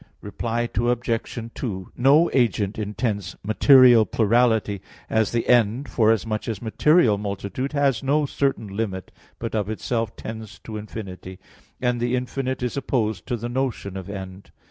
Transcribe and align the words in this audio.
Reply 0.21 0.67
Obj. 0.75 1.51
2: 1.53 1.91
No 1.95 2.31
agent 2.33 2.79
intends 2.79 3.35
material 3.43 4.07
plurality 4.07 4.81
as 5.11 5.31
the 5.31 5.47
end 5.47 5.87
forasmuch 5.89 6.47
as 6.47 6.59
material 6.59 7.19
multitude 7.19 7.73
has 7.73 8.01
no 8.01 8.25
certain 8.25 8.65
limit, 8.75 9.11
but 9.37 9.53
of 9.53 9.69
itself 9.69 10.15
tends 10.15 10.57
to 10.63 10.75
infinity, 10.77 11.37
and 11.79 11.99
the 11.99 12.15
infinite 12.15 12.63
is 12.63 12.75
opposed 12.75 13.27
to 13.27 13.37
the 13.37 13.47
notion 13.47 13.95
of 13.95 14.09
end. 14.09 14.49